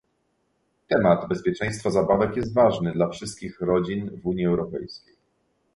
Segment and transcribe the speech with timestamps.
[0.87, 5.15] Temat bezpieczeństwa zabawek jest ważny dla wszystkich rodzin w Unii Europejskiej